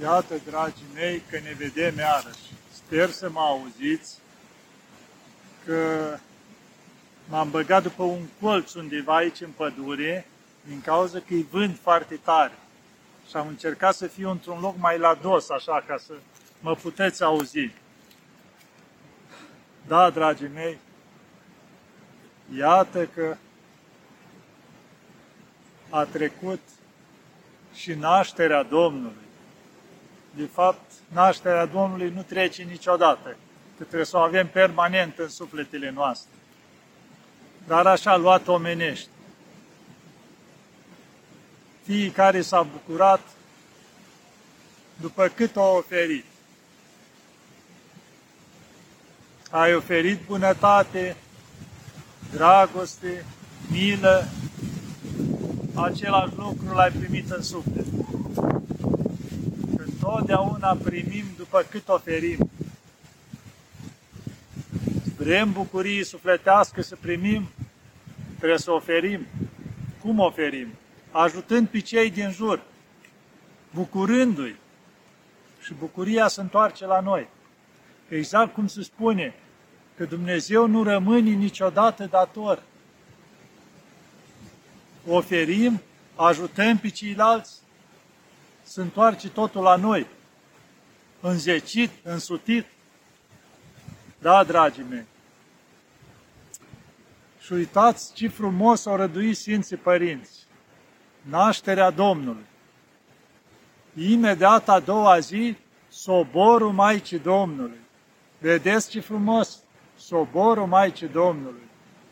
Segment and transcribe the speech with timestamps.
[0.00, 2.52] Iată, dragii mei, că ne vedem iarăși.
[2.72, 4.18] Sper să mă auziți
[5.64, 6.16] că
[7.28, 10.26] m-am băgat după un colț undeva aici în pădure
[10.64, 12.52] din cauza că îi vând foarte tare.
[13.28, 16.12] Și am încercat să fiu într-un loc mai la dos, așa, ca să
[16.60, 17.70] mă puteți auzi.
[19.86, 20.78] Da, dragii mei,
[22.56, 23.36] iată că
[25.90, 26.60] a trecut
[27.74, 29.29] și nașterea Domnului.
[30.34, 33.36] De fapt, nașterea Domnului nu trece niciodată,
[33.78, 36.30] că trebuie să o avem permanent în sufletele noastre.
[37.66, 39.08] Dar așa luat omenești.
[41.82, 43.20] Fiecare s-a bucurat
[45.00, 46.24] după cât o oferit.
[49.50, 51.16] Ai oferit bunătate,
[52.32, 53.24] dragoste,
[53.70, 54.28] milă,
[55.74, 57.89] același lucru l-ai primit în suflet.
[60.00, 62.50] Când totdeauna primim după cât oferim.
[65.16, 67.48] Vrem bucurii sufletească să primim,
[68.36, 69.26] trebuie să oferim.
[70.02, 70.68] Cum oferim?
[71.10, 72.62] Ajutând pe cei din jur,
[73.74, 74.56] bucurându-i.
[75.60, 77.28] Și bucuria se întoarce la noi.
[78.08, 79.34] Exact cum se spune,
[79.96, 82.62] că Dumnezeu nu rămâne niciodată dator
[85.06, 85.80] oferim,
[86.14, 87.60] ajutăm pe ceilalți,
[88.70, 90.06] se întoarce totul la noi,
[91.20, 92.66] înzecit, însutit.
[94.18, 95.06] Da, dragii mei.
[97.40, 100.46] Și uitați ce frumos au răduit Sfinții Părinți.
[101.22, 102.44] Nașterea Domnului.
[103.94, 105.56] Imediat a doua zi,
[105.88, 107.80] soborul Maicii Domnului.
[108.38, 109.62] Vedeți ce frumos?
[109.96, 111.68] Soborul Maicii Domnului.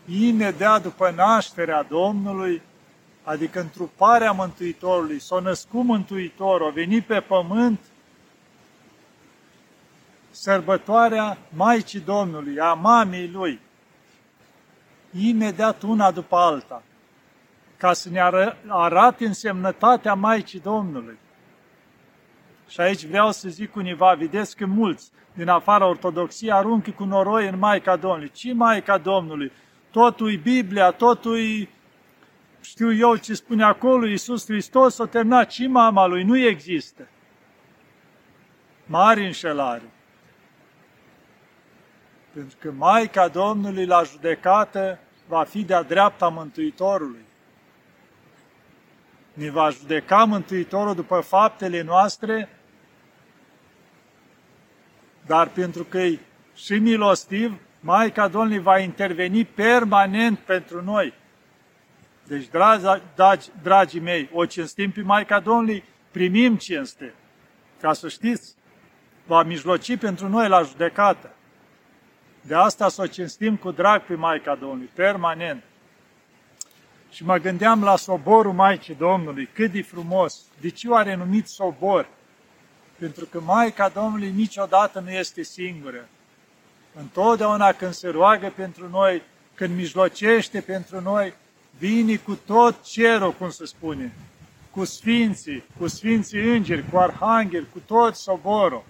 [0.08, 2.62] Imediat după nașterea Domnului,
[3.28, 7.80] adică întruparea Mântuitorului, s-a născut Mântuitorul, a venit pe pământ,
[10.30, 13.60] sărbătoarea Maicii Domnului, a mamei Lui,
[15.18, 16.82] imediat una după alta,
[17.76, 18.20] ca să ne
[18.68, 21.18] arate însemnătatea Maicii Domnului.
[22.68, 27.48] Și aici vreau să zic univa, vedeți că mulți din afara ortodoxiei aruncă cu noroi
[27.48, 28.30] în Maica Domnului.
[28.30, 29.52] Ce Maica Domnului?
[29.90, 31.68] Totul e Biblia, totul e
[32.68, 37.08] știu eu ce spune acolo, Iisus Hristos a terminat și mama lui, nu există.
[38.86, 39.90] Mari înșelare.
[42.32, 47.24] Pentru că Maica Domnului la judecată va fi de-a dreapta Mântuitorului.
[49.32, 52.48] Ne va judeca Mântuitorul după faptele noastre,
[55.26, 56.18] dar pentru că e
[56.54, 61.12] și milostiv, Maica Domnului va interveni permanent pentru noi.
[62.28, 62.84] Deci, dragi,
[63.14, 67.14] dragi, dragii mei, o cinstim pe Maica Domnului, primim cinste.
[67.80, 68.54] Ca să știți,
[69.26, 71.30] va mijloci pentru noi la judecată.
[72.40, 75.62] De asta să o cinstim cu drag pe Maica Domnului, permanent.
[77.10, 80.44] Și mă gândeam la soborul Maicii Domnului, cât de frumos.
[80.60, 82.08] De ce are numit sobor?
[82.98, 86.08] Pentru că Maica Domnului niciodată nu este singură.
[86.94, 89.22] Întotdeauna când se roagă pentru noi,
[89.54, 91.34] când mijlocește pentru noi,
[91.78, 94.12] vine cu tot cerul, cum se spune,
[94.70, 98.84] cu sfinții, cu sfinții îngeri, cu arhanghel, cu tot soborul.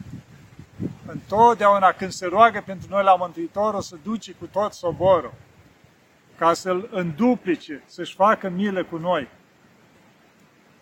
[1.07, 5.33] Întotdeauna când se roagă pentru noi la Mântuitorul, se duce cu tot soborul,
[6.39, 9.29] ca să-l înduplice, să-și facă milă cu noi.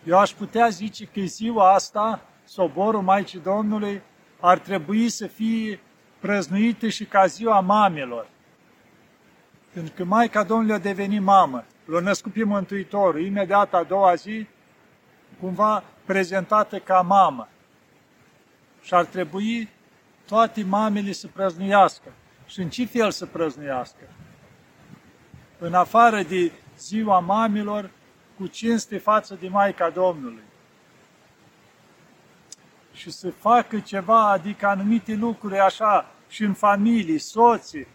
[0.03, 4.01] Eu aș putea zice că ziua asta, soborul Maicii Domnului,
[4.39, 5.79] ar trebui să fie
[6.19, 8.27] prăznuită și ca ziua mamelor.
[9.73, 14.47] Pentru că Maica Domnului a devenit mamă l-a născut pe Mântuitorul, imediat a doua zi,
[15.39, 17.47] cumva prezentată ca mamă.
[18.81, 19.69] Și ar trebui
[20.25, 22.11] toate mamele să prăznuiască.
[22.45, 24.01] Și în ce fel să prăznuiască?
[25.59, 27.89] În afară de ziua mamilor,
[28.37, 30.43] cu cinste față de Maica Domnului.
[32.93, 37.87] Și să facă ceva, adică anumite lucruri așa, și în familie, soții,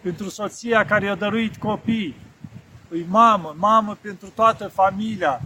[0.00, 2.16] pentru soția care i-a dăruit copii,
[2.92, 5.40] îi mamă, mamă pentru toată familia,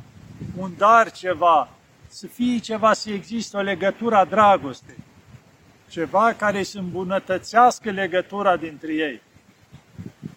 [0.57, 1.69] un dar ceva,
[2.09, 4.99] să fie ceva, să existe o legătură a dragostei,
[5.89, 9.23] ceva care să îmbunătățească legătura dintre ei.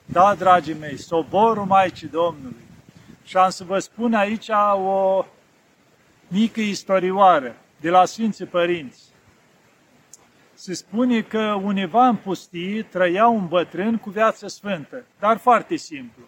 [0.05, 2.67] Da, dragii mei, soborul Maicii Domnului.
[3.23, 5.25] Și am să vă spun aici o
[6.27, 9.01] mică istorioară de la Sfinții Părinți.
[10.53, 16.23] Se spune că univa în pustie trăia un bătrân cu viață sfântă, dar foarte simplu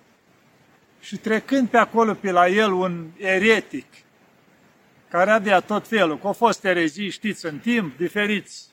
[1.02, 3.86] și trecând pe acolo pe la el un eretic,
[5.10, 8.70] care avea tot felul, că au fost erezii, știți, în timp, diferiți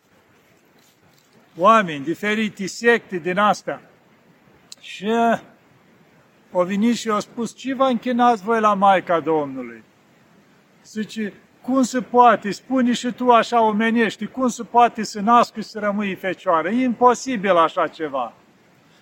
[1.56, 3.82] oameni, diferite secte din astea.
[4.80, 5.10] Și
[6.52, 9.82] au venit și au spus, ce vă închinați voi la Maica Domnului?
[10.84, 11.32] Zice,
[11.62, 15.78] cum se poate, spune și tu așa omenești, cum se poate să nască și să
[15.78, 16.68] rămâi fecioară?
[16.68, 18.32] E imposibil așa ceva.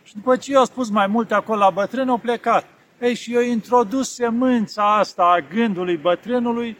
[0.02, 2.66] Și după ce eu am spus mai multe acolo la bătrân, au plecat.
[3.00, 6.76] Ei, și eu introdus semânța asta a gândului bătrânului,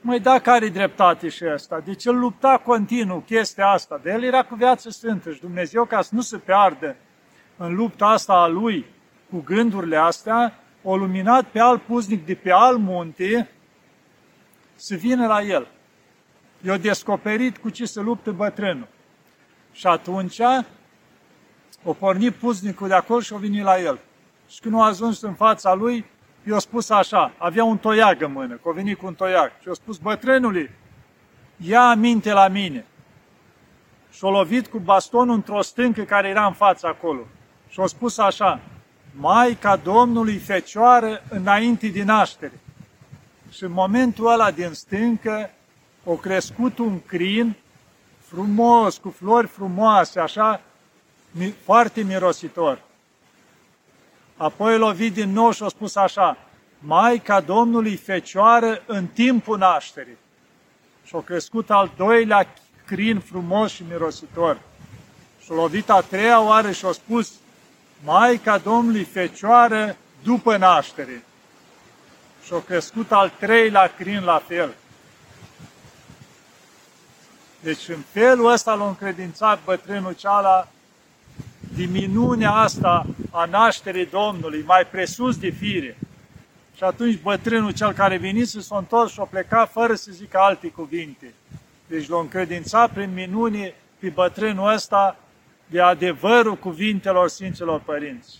[0.00, 1.80] mai da care dreptate și asta.
[1.80, 4.00] Deci el lupta continuu chestia asta.
[4.02, 6.96] De el era cu viață sfântă și Dumnezeu, ca să nu se piardă
[7.56, 8.86] în lupta asta a lui
[9.30, 13.48] cu gândurile astea, o luminat pe alt puznic de pe alt munte
[14.74, 15.66] să vină la el.
[16.64, 18.88] I-a descoperit cu ce se luptă bătrânul.
[19.72, 20.40] Și atunci
[21.82, 23.98] o pornit puznicul de acolo și a venit la el.
[24.48, 26.04] Și când a ajuns în fața lui,
[26.48, 29.52] i-a spus așa, avea un toiag în mână, că a venit cu un toiag.
[29.60, 30.70] Și a spus, bătrânului,
[31.56, 32.84] ia aminte la mine.
[34.10, 37.20] Și a lovit cu bastonul într-o stâncă care era în fața acolo.
[37.68, 38.60] Și a spus așa,
[39.12, 42.60] Maica Domnului Fecioară înainte din naștere.
[43.50, 45.50] Și în momentul ăla din stâncă
[46.04, 47.56] o crescut un crin
[48.18, 50.60] frumos, cu flori frumoase, așa,
[51.64, 52.82] foarte mirositor.
[54.38, 56.36] Apoi lovit din nou și a spus așa,
[56.78, 60.16] Maica Domnului Fecioară în timpul nașterii.
[61.04, 62.54] Și a crescut al doilea
[62.86, 64.60] crin frumos și mirositor.
[65.42, 67.32] Și a lovit a treia oară și a spus,
[68.04, 71.24] Maica Domnului Fecioară după naștere.
[72.44, 74.74] Și a crescut al treilea crin la fel.
[77.60, 80.68] Deci în felul ăsta l-a încredințat bătrânul ceala
[81.84, 85.96] minunea asta a nașterii Domnului, mai presus de fire.
[86.76, 90.68] Și atunci bătrânul cel care venise s-a întors și a plecat fără să zică alte
[90.68, 91.34] cuvinte.
[91.86, 95.16] Deci l-a încredințat prin minune pe bătrânul ăsta
[95.66, 98.38] de adevărul cuvintelor Sfinților Părinți.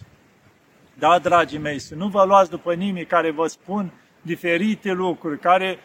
[0.94, 3.90] Da, dragii mei, să nu vă luați după nimic care vă spun
[4.22, 5.78] diferite lucruri, care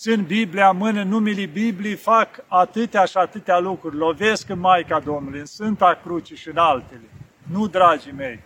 [0.00, 5.38] țin Biblia în mână, numele Bibliei, fac atâtea și atâtea lucruri, lovesc în Maica Domnului,
[5.38, 7.08] în Sfânta Cruce și în altele.
[7.50, 8.40] Nu, dragii mei,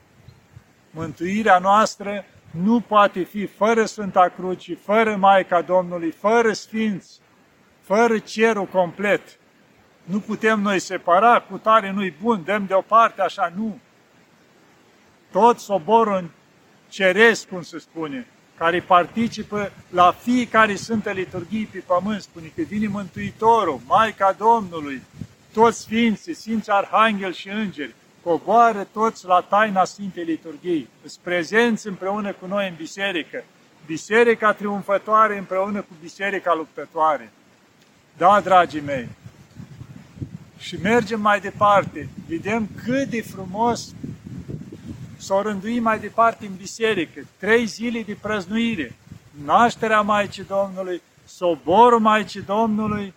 [0.91, 7.21] mântuirea noastră nu poate fi fără Sfânta Cruce, fără Maica Domnului, fără Sfinți,
[7.81, 9.23] fără cerul complet.
[10.05, 13.79] Nu putem noi separa, cu tare nu-i bun, dăm deoparte, așa, nu.
[15.31, 16.31] Tot soborul
[16.89, 18.27] ceresc, cum se spune,
[18.59, 25.03] care participă la fiecare Sfântă Liturghie pe pământ, spune că vine Mântuitorul, Maica Domnului,
[25.53, 32.33] toți Sfinții, Sfinți Arhanghel și Îngeri, coboară toți la taina Sfintei Liturghii, sunt prezenți împreună
[32.33, 33.45] cu noi în biserică,
[33.87, 37.33] biserica triumfătoare împreună cu biserica luptătoare.
[38.17, 39.09] Da, dragii mei,
[40.59, 43.95] și mergem mai departe, vedem cât de frumos
[45.25, 48.97] s-au rânduit mai departe în biserică, trei zile de prăznuire,
[49.44, 53.15] nașterea Maicii Domnului, soborul Maicii Domnului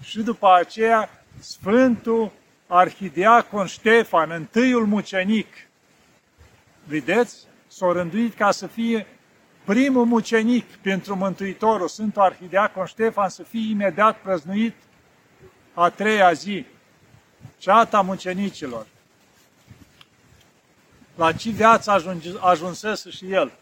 [0.00, 2.30] și după aceea Sfântul
[2.66, 5.46] Arhidiacon Ștefan, întâiul mucenic.
[6.84, 7.36] Vedeți?
[7.66, 9.06] S-au rânduit ca să fie
[9.64, 14.74] primul mucenic pentru Mântuitorul, Sfântul Arhidiacon Ștefan, să fie imediat prăznuit
[15.74, 16.64] a treia zi,
[17.58, 18.86] ceata mucenicilor
[21.14, 23.52] la ce viață ajunsese și el.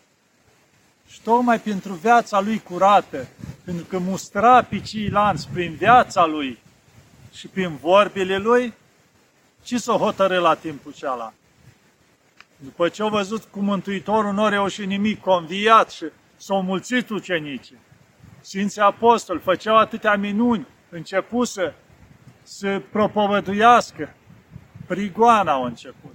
[1.09, 3.29] Și tocmai pentru viața lui curată,
[3.65, 6.59] pentru că mustra pe ceilalți prin viața lui
[7.33, 8.75] și prin vorbile lui,
[9.63, 11.33] ce s-o hotărâ la timpul ceala?
[12.57, 16.05] După ce au văzut cum Mântuitorul nu a reușit nimic, conviat și
[16.37, 17.77] s-au mulțit ucenicii.
[18.41, 21.73] Sfinții apostoli făceau atâtea minuni, început să,
[22.43, 24.15] să propovăduiască.
[24.87, 26.15] Prigoana au început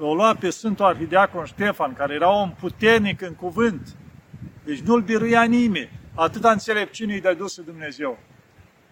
[0.00, 3.96] l-a luat pe Sfântul Arhideacon Ștefan, care era om puternic în cuvânt,
[4.64, 8.18] deci nu-l biruia nimeni, atâta înțelepciune îi dăduse Dumnezeu.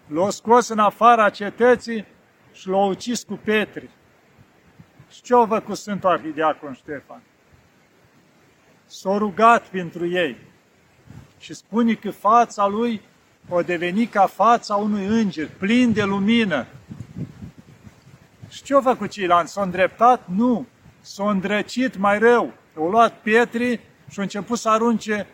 [0.07, 2.05] L-a scos în afara cetății
[2.53, 3.89] și l-a ucis cu petri.
[5.11, 7.21] Și ce a cu Sfântul Arhideacon Ștefan?
[8.85, 10.37] S-a rugat pentru ei
[11.39, 13.01] și spune că fața lui
[13.49, 16.65] o deveni ca fața unui înger, plin de lumină.
[18.49, 19.53] Și ce a făcut ceilalți?
[19.53, 20.27] S-a îndreptat?
[20.27, 20.65] Nu
[21.01, 22.53] s-a îndrăcit mai rău.
[22.77, 23.79] Au luat pietri
[24.09, 25.27] și au început să arunce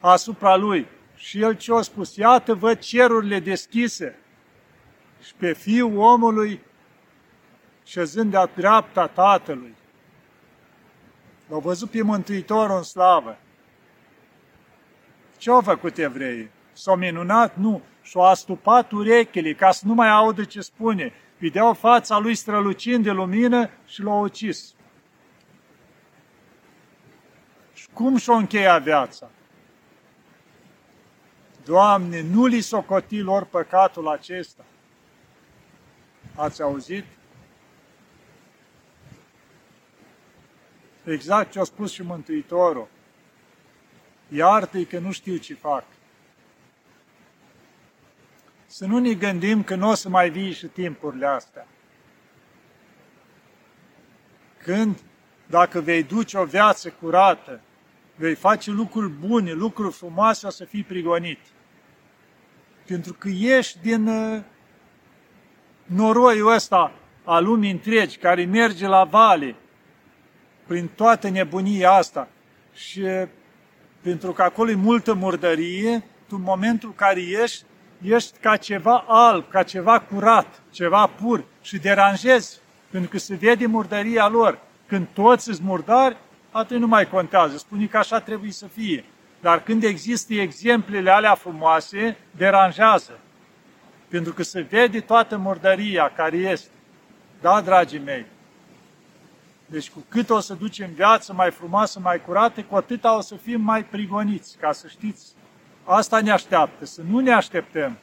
[0.00, 0.86] asupra lui.
[1.14, 2.16] Și el ce a spus?
[2.16, 4.18] Iată, văd cerurile deschise.
[5.22, 6.60] Și pe fiul omului
[7.84, 9.74] șezând de-a dreapta Tatălui.
[11.48, 13.38] L-au văzut pe Mântuitorul în slavă.
[15.36, 16.50] Ce au făcut evreii?
[16.72, 17.56] S-au minunat?
[17.56, 17.82] Nu.
[18.02, 21.12] Și-au astupat urechile ca să nu mai audă ce spune.
[21.38, 24.74] Vedeau fața lui strălucind de lumină și l-au ucis.
[27.72, 29.30] Și cum și-o încheia viața?
[31.64, 34.64] Doamne, nu li socoti lor păcatul acesta.
[36.34, 37.04] Ați auzit?
[41.04, 42.88] Exact ce a spus și Mântuitorul.
[44.28, 45.84] Iartă-i că nu știu ce fac.
[48.66, 51.66] Să nu ne gândim că nu o să mai vii și timpurile astea.
[54.58, 54.98] Când,
[55.46, 57.60] dacă vei duce o viață curată,
[58.16, 61.38] vei face lucruri bune, lucruri frumoase, o să fii prigonit.
[62.86, 64.40] Pentru că ești din uh,
[65.84, 66.92] noroiul ăsta
[67.24, 69.54] a lumii întregi, care merge la vale,
[70.66, 72.28] prin toată nebunia asta.
[72.74, 73.02] Și
[74.02, 77.64] pentru că acolo e multă murdărie, tu în momentul în care ești,
[78.02, 82.58] ești ca ceva alb, ca ceva curat, ceva pur și deranjezi,
[82.90, 84.58] pentru că se vede murdăria lor.
[84.86, 86.16] Când toți sunt murdari,
[86.52, 87.56] atunci nu mai contează.
[87.56, 89.04] Spune că așa trebuie să fie.
[89.40, 93.18] Dar când există exemplele alea frumoase, deranjează.
[94.08, 96.70] Pentru că se vede toată murdăria care este.
[97.40, 98.26] Da, dragii mei?
[99.66, 103.34] Deci cu cât o să ducem viață mai frumoasă, mai curată, cu atât o să
[103.34, 105.32] fim mai prigoniți, ca să știți.
[105.84, 107.98] Asta ne așteaptă, să nu ne așteptăm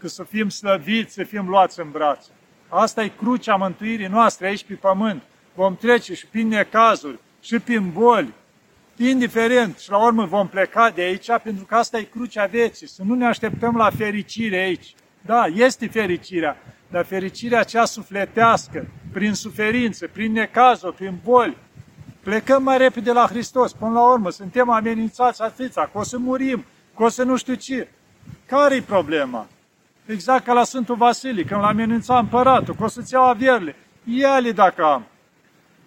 [0.00, 2.30] că să fim slăviți, să fim luați în brațe.
[2.68, 5.22] Asta e crucea mântuirii noastre aici pe pământ.
[5.54, 8.32] Vom trece și prin necazuri, și prin boli,
[8.96, 13.02] indiferent, și la urmă vom pleca de aici, pentru că asta e crucea vieții, să
[13.04, 14.94] nu ne așteptăm la fericire aici.
[15.20, 16.56] Da, este fericirea,
[16.90, 21.56] dar fericirea cea sufletească, prin suferință, prin necazuri, prin boli.
[22.22, 26.64] Plecăm mai repede la Hristos, până la urmă, suntem amenințați atâția, că o să murim,
[26.96, 27.88] că o să nu știu ce.
[28.46, 29.46] Care-i problema?
[30.06, 33.76] Exact ca la Sfântul Vasile, când l-a amenințat împăratul, că o să-ți iau avierile.
[34.04, 35.06] Ia-le dacă am.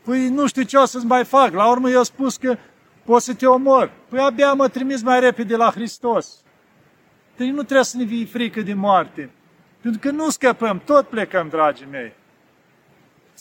[0.09, 1.53] Păi nu știu ce o să-ți mai fac.
[1.53, 2.57] La urmă i-a spus că
[3.03, 3.91] pot să te omor.
[4.07, 6.43] Păi abia mă trimis mai repede la Hristos.
[7.37, 9.29] Deci nu trebuie să ne fie frică de moarte.
[9.81, 12.13] Pentru că nu scăpăm, tot plecăm, dragii mei.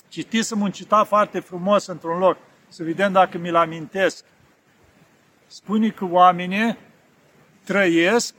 [0.08, 2.36] Citisem un citat foarte frumos într-un loc,
[2.68, 4.24] să vedem dacă mi-l amintesc.
[5.46, 6.78] Spune că oamenii
[7.64, 8.34] trăiesc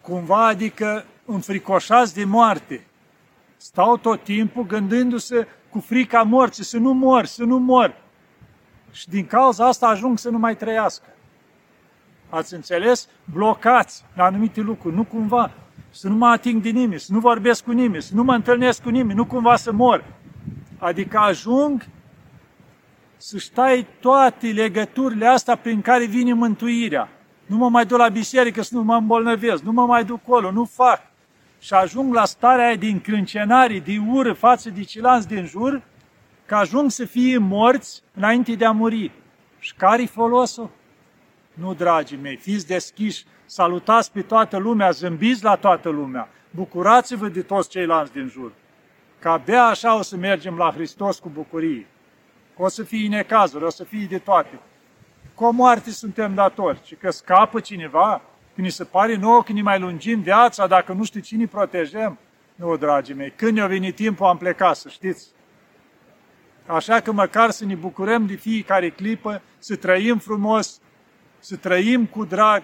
[0.00, 2.86] cumva, adică înfricoșați de moarte.
[3.56, 7.96] Stau tot timpul gândându-se cu frica morții, să nu mor, să nu mor.
[8.92, 11.06] Și din cauza asta ajung să nu mai trăiască.
[12.28, 13.08] Ați înțeles?
[13.32, 15.50] Blocați la anumite lucruri, nu cumva
[15.90, 18.82] să nu mă ating de nimeni, să nu vorbesc cu nimeni, să nu mă întâlnesc
[18.82, 20.04] cu nimeni, nu cumva să mor.
[20.78, 21.86] Adică ajung
[23.16, 27.08] să stai toate legăturile astea prin care vine mântuirea.
[27.46, 30.50] Nu mă mai duc la biserică să nu mă îmbolnăvesc, nu mă mai duc acolo,
[30.50, 31.00] nu fac.
[31.64, 35.82] Și ajung la starea aia din crâncenarii, de ură față de ceilalți din jur,
[36.46, 39.10] că ajung să fie morți înainte de a muri.
[39.58, 40.70] Și care-i folosul?
[41.54, 47.42] Nu, dragii mei, fiți deschiși, salutați pe toată lumea, zâmbiți la toată lumea, bucurați-vă de
[47.42, 48.52] toți ceilalți din jur.
[49.18, 51.86] Că abia așa o să mergem la Hristos cu bucurie.
[52.56, 54.60] O să fie necazuri, o să fie de toate.
[55.34, 56.80] Cu o moarte suntem datori.
[56.84, 58.22] Și că scapă cineva,
[58.54, 62.18] când ni se pare nouă că ne mai lungim viața, dacă nu știu cine protejăm.
[62.54, 65.28] Nu, dragii mei, când ne-a venit timpul am plecat, să știți.
[66.66, 70.80] Așa că măcar să ne bucurăm de fiecare clipă, să trăim frumos,
[71.38, 72.62] să trăim cu drag,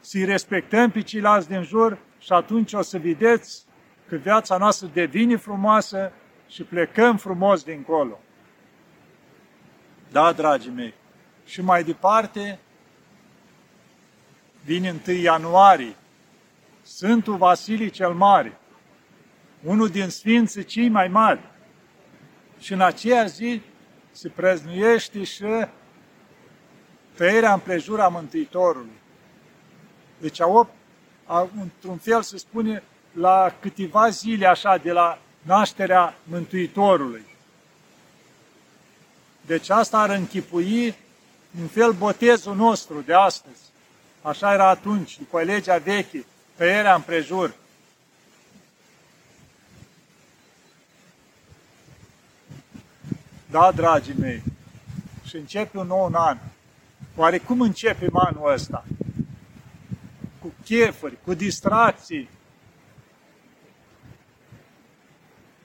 [0.00, 3.64] să-i respectăm pe ceilalți din jur și atunci o să vedeți
[4.08, 6.12] că viața noastră devine frumoasă
[6.48, 8.18] și plecăm frumos dincolo.
[10.10, 10.94] Da, dragii mei.
[11.44, 12.58] Și mai departe,
[14.66, 15.96] vine 1 ianuarie,
[16.82, 18.58] Sfântul Vasilii cel Mare,
[19.62, 21.40] unul din sfinții cei mai mari.
[22.58, 23.60] Și în aceea zi
[24.10, 25.44] se preznuiește și
[27.14, 28.98] tăierea împrejura Mântuitorului.
[30.18, 30.68] Deci, a,
[31.24, 32.82] a, într-un fel se spune
[33.12, 37.24] la câteva zile așa de la nașterea Mântuitorului.
[39.46, 40.94] Deci asta ar închipui
[41.60, 43.65] în fel botezul nostru de astăzi.
[44.26, 47.54] Așa era atunci, după legea veche, tăierea împrejur.
[53.50, 54.42] Da, dragii mei,
[55.24, 56.38] și începe un nou an.
[57.16, 58.84] Oare cum începem anul ăsta?
[60.40, 62.28] Cu chefuri, cu distracții.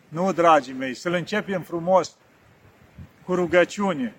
[0.08, 2.16] Nu, dragii mei, să-l începem frumos,
[3.24, 4.16] cu rugăciune.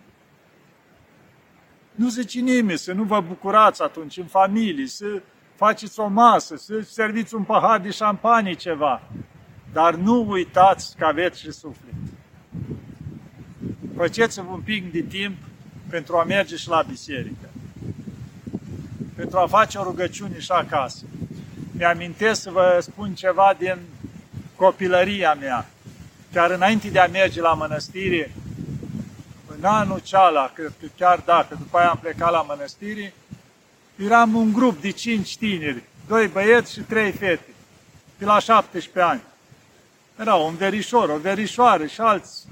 [1.94, 5.22] Nu zice nimeni să nu vă bucurați atunci în familie, să
[5.54, 9.02] faceți o masă, să serviți un pahar de șampanie ceva.
[9.72, 11.94] Dar nu uitați că aveți și suflet.
[13.96, 15.36] Faceți-vă un pic de timp
[15.88, 17.48] pentru a merge și la biserică.
[19.16, 21.04] Pentru a face o rugăciune și acasă.
[21.76, 23.78] Mi-amintesc să vă spun ceva din
[24.56, 25.66] copilăria mea.
[26.32, 28.32] Chiar înainte de a merge la mănăstire,
[29.62, 33.14] în anul ceala, cred că chiar dacă după aia am plecat la mănăstire,
[33.96, 37.54] eram un grup de cinci tineri, doi băieți și trei fete,
[38.18, 39.22] pe la 17 ani.
[40.18, 42.46] Era un verișor, o verișoară și alți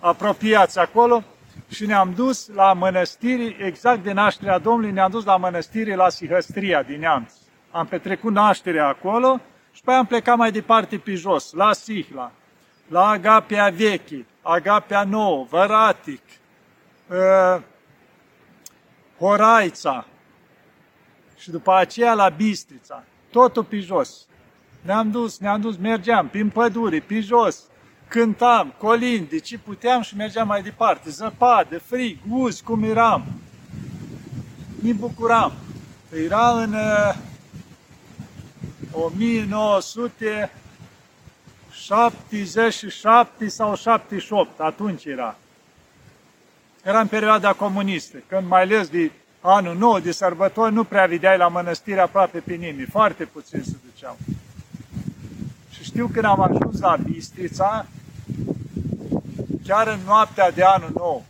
[0.00, 1.22] apropiați acolo
[1.68, 6.82] și ne-am dus la mănăstiri, exact de nașterea Domnului, ne-am dus la mănăstiri la Sihăstria
[6.82, 7.32] din Neamț.
[7.70, 9.40] Am petrecut nașterea acolo
[9.72, 12.32] și pe am plecat mai departe pe jos, la Sihla,
[12.92, 16.22] la Agapea Vechi, Agapea Nouă, Văratic,
[17.08, 17.62] uh,
[19.18, 20.06] Horaița
[21.38, 23.04] și după aceea la Bistrița.
[23.30, 24.26] Totul pe jos.
[24.80, 27.62] Ne-am dus, ne-am dus, mergeam prin pădure, pe jos,
[28.08, 31.10] cântam, colindi, ce puteam și mergeam mai departe.
[31.10, 33.24] Zăpadă, frig, uz, cum eram.
[34.82, 35.52] Ne bucuram.
[36.24, 37.14] Era în uh,
[41.90, 45.36] 1977 sau 78, atunci era.
[46.84, 49.10] Era în perioada comunistă, când mai ales de
[49.40, 53.76] anul nou, de sărbători, nu prea vedeai la mănăstire aproape pe nimeni, foarte puțin se
[53.84, 54.18] duceau.
[55.70, 57.86] Și știu când am ajuns la Bistrița,
[59.66, 61.24] chiar în noaptea de anul nou,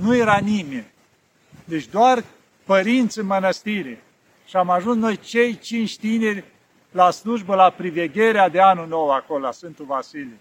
[0.00, 0.86] nu era nimeni.
[1.64, 2.24] Deci doar
[2.64, 4.02] părinți în mănăstire.
[4.46, 6.44] Și am ajuns noi cei cinci tineri
[6.94, 10.38] la slujbă, la privegherea de anul nou acolo, la Sfântul Vasile.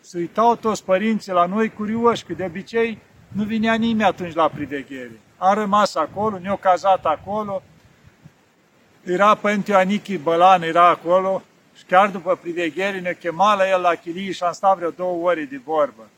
[0.00, 4.48] Se uitau toți părinții la noi curioși, că de obicei nu vinea nimeni atunci la
[4.48, 5.20] priveghere.
[5.38, 7.62] Am rămas acolo, ne-au cazat acolo,
[9.04, 11.42] era Părinte Anichi Bălan, era acolo,
[11.76, 15.28] și chiar după priveghere ne chema la el la chilie și am stat vreo două
[15.28, 16.08] ore de vorbă.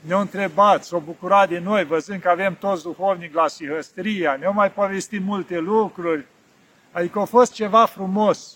[0.00, 4.70] Ne-au întrebat, s-au bucurat de noi, văzând că avem toți duhovnic la Sihăstria, ne-au mai
[4.70, 6.26] povestit multe lucruri,
[6.94, 8.54] adică a fost ceva frumos.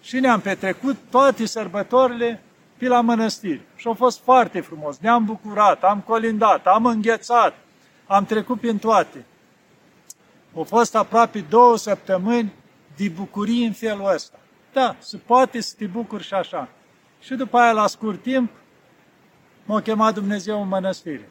[0.00, 2.42] Și ne-am petrecut toate sărbătorile
[2.76, 3.60] pe la mănăstiri.
[3.76, 4.98] Și a fost foarte frumos.
[4.98, 7.54] Ne-am bucurat, am colindat, am înghețat,
[8.06, 9.24] am trecut prin toate.
[10.54, 12.52] Au fost aproape două săptămâni
[12.96, 14.38] de bucurie în felul ăsta.
[14.72, 16.68] Da, se poate să te bucuri și așa.
[17.20, 18.50] Și după aia, la scurt timp,
[19.64, 21.28] m-a chemat Dumnezeu în mănăstire.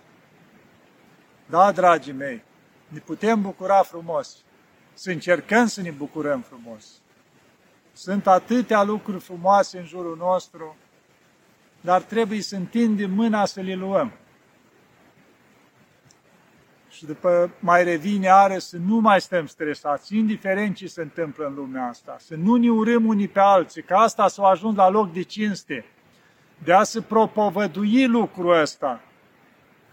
[1.45, 2.43] Da, dragii mei,
[2.87, 4.44] ne putem bucura frumos.
[4.97, 6.85] Să încercăm să ne bucurăm frumos.
[7.93, 10.75] Sunt atâtea lucruri frumoase în jurul nostru,
[11.81, 14.11] dar trebuie să întindem mâna să le luăm.
[16.89, 21.53] Și după mai revine are să nu mai stăm stresați, indiferent ce se întâmplă în
[21.53, 25.13] lumea asta, să nu ne urâm unii pe alții, că asta s-a ajuns la loc
[25.13, 25.85] de cinste,
[26.63, 29.01] de a se propovădui lucrul ăsta,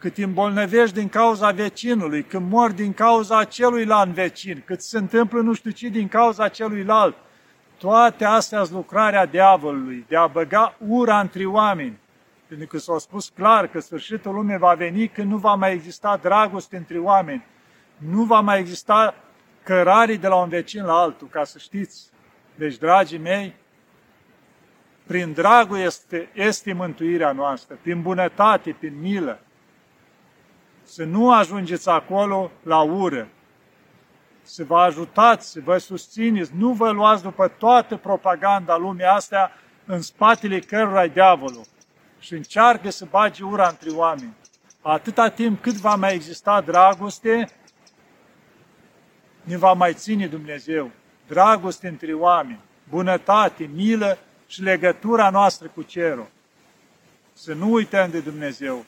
[0.02, 5.52] cât îmbolnăvești din cauza vecinului, când mor din cauza celuilalt vecin, cât se întâmplă nu
[5.52, 7.16] știu ce din cauza celuilalt,
[7.78, 11.98] toate astea sunt lucrarea diavolului, de a băga ura între oameni.
[12.46, 16.18] Pentru că s-a spus clar că sfârșitul lumii va veni când nu va mai exista
[16.22, 17.44] dragoste între oameni.
[17.96, 19.14] Nu va mai exista
[19.62, 22.10] cărarii de la un vecin la altul, ca să știți.
[22.54, 23.54] Deci, dragii mei,
[25.06, 29.40] prin dragul este, este mântuirea noastră, prin bunătate, prin milă.
[30.94, 33.28] Să nu ajungeți acolo la ură,
[34.42, 39.52] să vă ajutați, să vă susțineți, nu vă luați după toată propaganda lumii astea
[39.84, 41.64] în spatele cărora diavolul
[42.18, 44.34] și încearcă să bage ura între oameni.
[44.82, 47.48] Atâta timp cât va mai exista dragoste,
[49.42, 50.90] ne va mai ține Dumnezeu.
[51.26, 56.28] Dragoste între oameni, bunătate, milă și legătura noastră cu cerul.
[57.32, 58.84] Să nu uităm de Dumnezeu,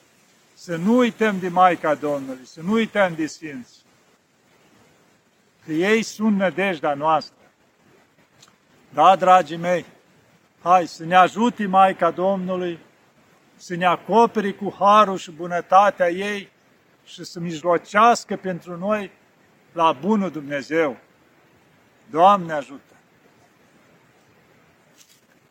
[0.57, 3.83] să nu uităm de Maica Domnului, să nu uităm de Sfinți.
[5.65, 7.35] Că ei sunt nădejdea noastră.
[8.93, 9.85] Da, dragii mei,
[10.61, 12.79] hai să ne ajute Maica Domnului
[13.55, 16.49] să ne acopere cu harul și bunătatea ei
[17.05, 19.11] și să mijlocească pentru noi
[19.71, 20.97] la bunul Dumnezeu.
[22.09, 22.94] Doamne ajută!